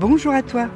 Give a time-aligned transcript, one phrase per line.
[0.00, 0.68] Bonjour à toi,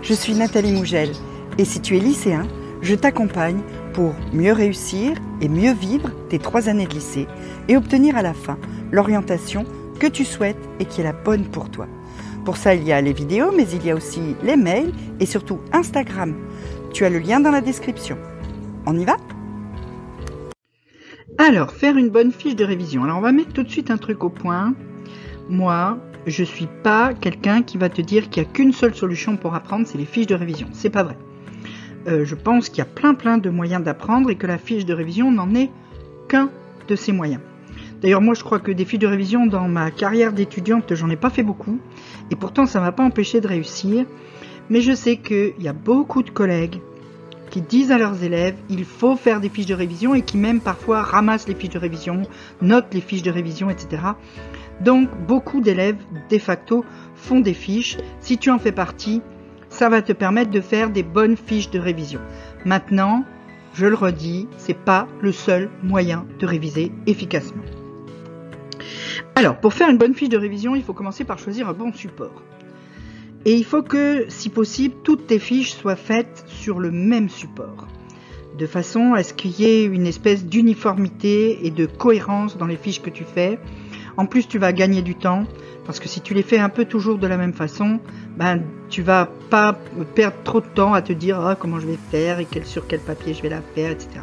[0.00, 1.10] je suis Nathalie Mougel
[1.58, 2.48] et si tu es lycéen,
[2.80, 3.60] je t'accompagne
[3.92, 7.26] pour mieux réussir et mieux vivre tes trois années de lycée
[7.68, 8.56] et obtenir à la fin
[8.90, 9.66] l'orientation
[9.98, 11.88] que tu souhaites et qui est la bonne pour toi.
[12.46, 15.26] Pour ça, il y a les vidéos, mais il y a aussi les mails et
[15.26, 16.34] surtout Instagram.
[16.94, 18.16] Tu as le lien dans la description.
[18.86, 19.18] On y va?
[21.36, 23.04] Alors, faire une bonne fiche de révision.
[23.04, 24.72] Alors, on va mettre tout de suite un truc au point.
[25.50, 29.36] Moi, je suis pas quelqu'un qui va te dire qu'il n'y a qu'une seule solution
[29.36, 30.68] pour apprendre, c'est les fiches de révision.
[30.72, 31.16] C'est pas vrai.
[32.08, 34.86] Euh, je pense qu'il y a plein plein de moyens d'apprendre et que la fiche
[34.86, 35.70] de révision n'en est
[36.28, 36.50] qu'un
[36.88, 37.40] de ces moyens.
[38.00, 41.16] D'ailleurs, moi, je crois que des fiches de révision dans ma carrière d'étudiante, j'en ai
[41.16, 41.78] pas fait beaucoup.
[42.30, 44.06] Et pourtant, ça m'a pas empêché de réussir.
[44.70, 46.80] Mais je sais qu'il y a beaucoup de collègues
[47.50, 50.60] qui disent à leurs élèves il faut faire des fiches de révision et qui même
[50.60, 52.22] parfois ramassent les fiches de révision,
[52.62, 54.02] notent les fiches de révision, etc.
[54.80, 55.98] Donc beaucoup d'élèves
[56.30, 56.84] de facto
[57.14, 57.98] font des fiches.
[58.20, 59.22] Si tu en fais partie,
[59.68, 62.20] ça va te permettre de faire des bonnes fiches de révision.
[62.64, 63.24] Maintenant,
[63.74, 67.62] je le redis, c'est pas le seul moyen de réviser efficacement.
[69.34, 71.92] Alors, pour faire une bonne fiche de révision, il faut commencer par choisir un bon
[71.92, 72.42] support.
[73.46, 77.88] Et il faut que, si possible, toutes tes fiches soient faites sur le même support,
[78.58, 82.76] de façon à ce qu'il y ait une espèce d'uniformité et de cohérence dans les
[82.76, 83.58] fiches que tu fais.
[84.20, 85.46] En plus, tu vas gagner du temps,
[85.86, 88.00] parce que si tu les fais un peu toujours de la même façon,
[88.36, 89.78] ben, tu vas pas
[90.14, 93.00] perdre trop de temps à te dire ah, comment je vais faire et sur quel
[93.00, 94.20] papier je vais la faire, etc.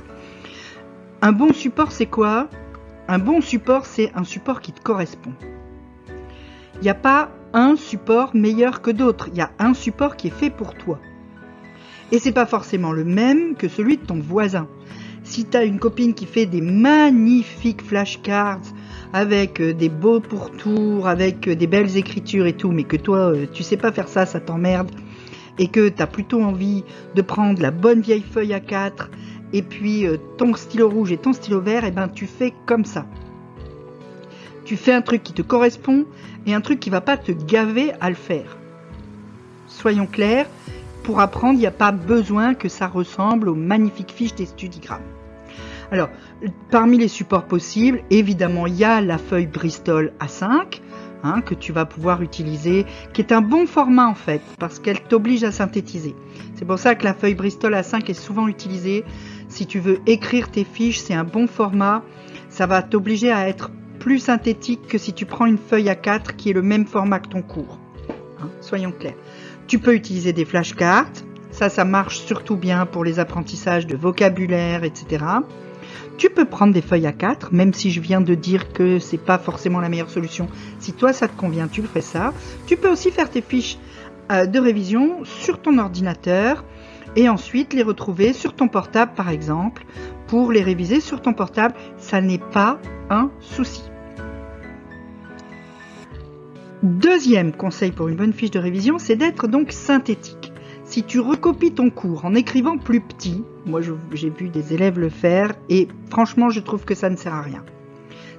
[1.23, 2.47] Un bon support, c'est quoi?
[3.07, 5.33] Un bon support, c'est un support qui te correspond.
[6.75, 9.29] Il n'y a pas un support meilleur que d'autres.
[9.31, 10.99] Il y a un support qui est fait pour toi.
[12.11, 14.67] Et c'est pas forcément le même que celui de ton voisin.
[15.23, 18.61] Si tu as une copine qui fait des magnifiques flashcards
[19.13, 23.31] avec euh, des beaux pourtours, avec euh, des belles écritures et tout, mais que toi
[23.31, 24.91] euh, tu sais pas faire ça, ça t'emmerde,
[25.57, 26.83] et que tu as plutôt envie
[27.15, 29.09] de prendre la bonne vieille feuille à 4
[29.53, 30.05] et puis
[30.37, 33.05] ton stylo rouge et ton stylo vert, et eh ben tu fais comme ça.
[34.65, 36.05] Tu fais un truc qui te correspond
[36.45, 38.57] et un truc qui va pas te gaver à le faire.
[39.67, 40.47] Soyons clairs,
[41.03, 45.16] pour apprendre, il n'y a pas besoin que ça ressemble aux magnifiques fiches des Studigrammes.
[45.91, 46.09] Alors,
[46.69, 50.81] parmi les supports possibles, évidemment, il y a la feuille Bristol A5,
[51.23, 55.01] hein, que tu vas pouvoir utiliser, qui est un bon format en fait, parce qu'elle
[55.01, 56.13] t'oblige à synthétiser.
[56.55, 59.05] C'est pour ça que la feuille Bristol A5 est souvent utilisée.
[59.47, 62.03] Si tu veux écrire tes fiches, c'est un bon format.
[62.49, 66.49] Ça va t'obliger à être plus synthétique que si tu prends une feuille A4 qui
[66.49, 67.79] est le même format que ton cours.
[68.41, 69.15] Hein, soyons clairs.
[69.67, 71.11] Tu peux utiliser des flashcards.
[71.51, 75.25] Ça, ça marche surtout bien pour les apprentissages de vocabulaire, etc.
[76.17, 79.37] Tu peux prendre des feuilles A4, même si je viens de dire que c'est pas
[79.37, 80.47] forcément la meilleure solution.
[80.79, 82.33] Si toi ça te convient, tu le fais ça.
[82.65, 83.77] Tu peux aussi faire tes fiches
[84.31, 86.63] euh, de révision sur ton ordinateur
[87.15, 89.85] et ensuite les retrouver sur ton portable par exemple
[90.27, 91.75] pour les réviser sur ton portable.
[91.97, 93.83] Ça n'est pas un souci.
[96.83, 100.46] Deuxième conseil pour une bonne fiche de révision, c'est d'être donc synthétique.
[100.87, 103.81] Si tu recopies ton cours en écrivant plus petit, moi
[104.13, 107.41] j'ai vu des élèves le faire et franchement je trouve que ça ne sert à
[107.41, 107.63] rien.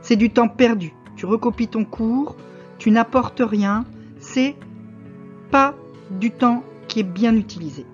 [0.00, 0.94] C'est du temps perdu.
[1.14, 2.36] Tu recopies ton cours,
[2.78, 3.84] tu n'apportes rien,
[4.18, 4.56] c'est
[5.50, 5.74] pas
[6.10, 7.84] du temps qui est bien utilisé.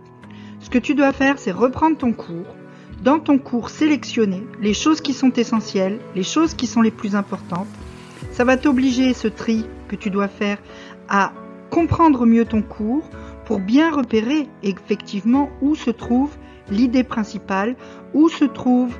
[0.60, 2.54] Ce que tu dois faire, c'est reprendre ton cours,
[3.02, 7.16] dans ton cours sélectionner les choses qui sont essentielles, les choses qui sont les plus
[7.16, 7.66] importantes.
[8.30, 10.58] Ça va t'obliger, ce tri que tu dois faire,
[11.08, 11.32] à
[11.70, 13.10] comprendre mieux ton cours
[13.44, 16.36] pour bien repérer effectivement où se trouve
[16.70, 17.76] l'idée principale,
[18.14, 18.96] où se trouve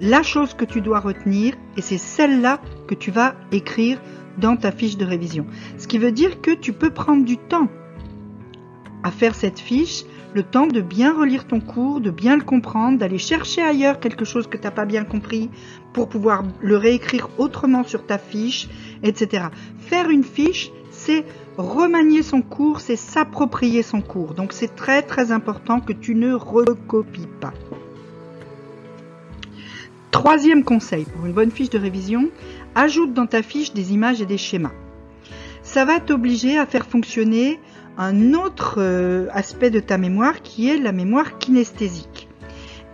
[0.00, 4.00] la chose que tu dois retenir et c'est celle-là que tu vas écrire
[4.38, 5.46] dans ta fiche de révision.
[5.76, 7.68] Ce qui veut dire que tu peux prendre du temps
[9.02, 12.98] à faire cette fiche le temps de bien relire ton cours, de bien le comprendre,
[12.98, 15.50] d'aller chercher ailleurs quelque chose que tu n'as pas bien compris
[15.92, 18.68] pour pouvoir le réécrire autrement sur ta fiche,
[19.02, 19.46] etc.
[19.78, 21.24] Faire une fiche, c'est
[21.56, 24.34] remanier son cours, c'est s'approprier son cours.
[24.34, 27.52] Donc c'est très très important que tu ne recopies pas.
[30.10, 32.30] Troisième conseil pour une bonne fiche de révision,
[32.74, 34.72] ajoute dans ta fiche des images et des schémas.
[35.62, 37.60] Ça va t'obliger à faire fonctionner
[38.00, 42.28] un autre euh, aspect de ta mémoire qui est la mémoire kinesthésique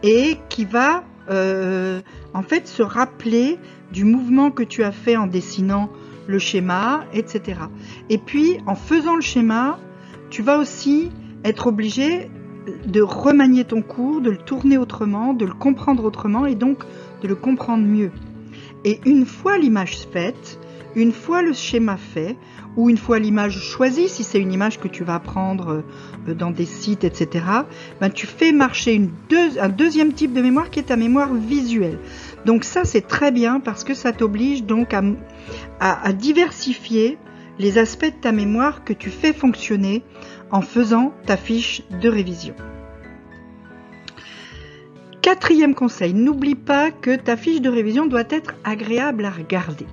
[0.03, 2.00] et qui va euh,
[2.35, 3.58] en fait se rappeler
[3.93, 5.91] du mouvement que tu as fait en dessinant
[6.26, 7.61] le schéma, etc.
[8.11, 9.79] Et puis en faisant le schéma,
[10.29, 11.12] tu vas aussi
[11.44, 12.29] être obligé
[12.85, 16.82] de remanier ton cours, de le tourner autrement, de le comprendre autrement et donc
[17.23, 18.11] de le comprendre mieux.
[18.85, 20.58] Et une fois l'image faite,
[20.96, 22.38] Une fois le schéma fait,
[22.75, 25.84] ou une fois l'image choisie, si c'est une image que tu vas prendre
[26.26, 27.44] euh, dans des sites, etc.,
[28.00, 29.10] ben tu fais marcher
[29.60, 31.98] un deuxième type de mémoire qui est ta mémoire visuelle.
[32.46, 34.94] Donc ça, c'est très bien parce que ça t'oblige donc
[35.81, 37.19] à, diversifier
[37.58, 40.02] les aspects de ta mémoire que tu fais fonctionner
[40.50, 42.54] en faisant ta fiche de révision.
[45.20, 49.87] Quatrième conseil, n'oublie pas que ta fiche de révision doit être agréable à regarder.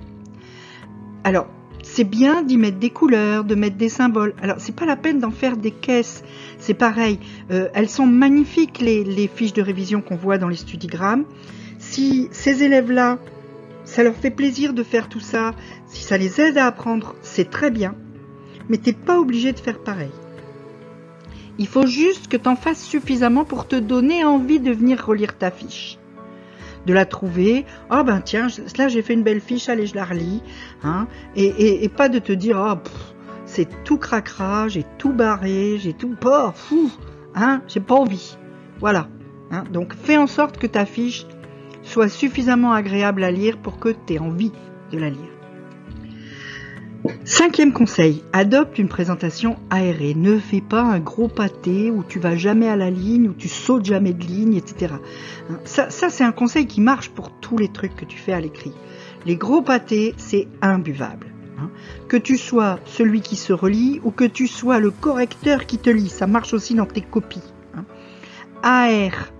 [1.24, 1.46] Alors,
[1.82, 4.34] c'est bien d'y mettre des couleurs, de mettre des symboles.
[4.42, 6.22] Alors, c'est pas la peine d'en faire des caisses.
[6.58, 7.18] C'est pareil.
[7.50, 11.24] Euh, elles sont magnifiques, les, fiches de révision qu'on voit dans les studigrammes.
[11.78, 13.18] Si ces élèves-là,
[13.84, 15.54] ça leur fait plaisir de faire tout ça,
[15.86, 17.94] si ça les aide à apprendre, c'est très bien.
[18.68, 20.12] Mais t'es pas obligé de faire pareil.
[21.58, 25.38] Il faut juste que tu en fasses suffisamment pour te donner envie de venir relire
[25.38, 25.98] ta fiche
[26.86, 27.64] de la trouver.
[27.90, 30.42] Ah ben tiens, là j'ai fait une belle fiche, allez je la relis.
[30.82, 32.82] Hein, et, pas de te dire, ah,
[33.46, 36.14] c'est tout cracra, j'ai tout barré, j'ai tout...
[36.24, 36.90] Oh, fou,
[37.34, 38.36] hein, j'ai pas envie.
[38.80, 39.08] Voilà.
[39.50, 41.26] Hein, donc fais en sorte que ta fiche
[41.82, 44.52] soit suffisamment agréable à lire pour que tu aies envie
[44.90, 45.33] de la lire.
[47.26, 50.12] Cinquième conseil, adopte une présentation aérée.
[50.14, 53.48] Ne fais pas un gros pâté où tu vas jamais à la ligne, où tu
[53.48, 54.92] sautes jamais de ligne, etc.
[55.48, 58.40] Hein, ça, c'est un conseil qui marche pour tous les trucs que tu fais à
[58.40, 58.74] l'écrit.
[59.24, 61.28] Les gros pâtés, c'est imbuvable.
[61.58, 61.70] Hein.
[62.08, 65.88] Que tu sois celui qui se relie ou que tu sois le correcteur qui te
[65.88, 67.40] lit, ça marche aussi dans tes copies.
[67.74, 67.86] Hein.
[68.62, 69.32] AR,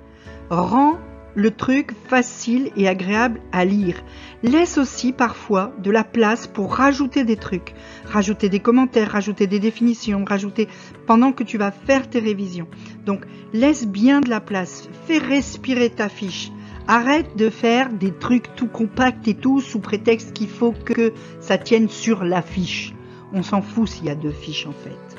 [0.48, 0.96] rend
[1.34, 4.02] le truc facile et agréable à lire.
[4.42, 9.58] Laisse aussi parfois de la place pour rajouter des trucs, rajouter des commentaires, rajouter des
[9.58, 10.68] définitions, rajouter
[11.06, 12.68] pendant que tu vas faire tes révisions.
[13.04, 16.50] Donc laisse bien de la place, fais respirer ta fiche.
[16.86, 21.56] Arrête de faire des trucs tout compacts et tout sous prétexte qu'il faut que ça
[21.56, 22.92] tienne sur la fiche.
[23.32, 25.13] On s'en fout s'il y a deux fiches en fait.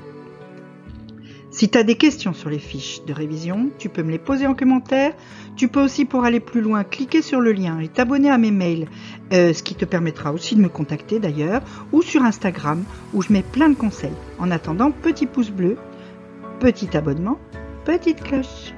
[1.55, 4.45] Si tu as des questions sur les fiches de révision, tu peux me les poser
[4.45, 5.13] en commentaire.
[5.55, 8.51] Tu peux aussi, pour aller plus loin, cliquer sur le lien et t'abonner à mes
[8.51, 8.89] mails,
[9.31, 11.61] euh, ce qui te permettra aussi de me contacter d'ailleurs,
[11.93, 14.11] ou sur Instagram, où je mets plein de conseils.
[14.37, 15.77] En attendant, petit pouce bleu,
[16.59, 17.39] petit abonnement,
[17.85, 18.73] petite cloche.